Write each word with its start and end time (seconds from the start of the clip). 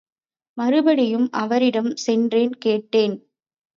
மறுபடியும் 0.57 1.27
அவரிடம் 1.31 1.91
சென்றேன் 1.95 2.55
கேட்டேன். 2.57 3.15